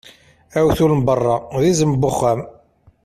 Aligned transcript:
Awtul 0.59 0.91
n 0.99 1.01
beṛṛa, 1.07 1.35
d 1.61 1.63
izem 1.71 1.93
n 2.01 2.05
uxxam. 2.09 2.39